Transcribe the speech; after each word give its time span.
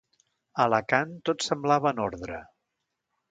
A 0.63 0.65
Alacant 0.69 1.11
tot 1.29 1.45
semblava 1.49 1.91
en 1.97 2.03
ordre. 2.09 2.39